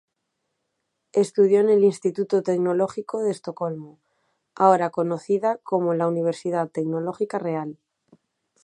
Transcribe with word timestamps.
Estudió 1.13 1.59
en 1.59 1.69
el 1.69 1.83
Instituto 1.83 2.41
Tecnológico 2.41 3.21
de 3.21 3.29
Estocolmo, 3.29 3.99
ahora 4.55 4.89
conocida 4.89 5.57
como 5.57 5.93
la 5.93 6.07
Universidad 6.07 6.71
Tecnológica 6.71 7.37
Real. 7.37 7.77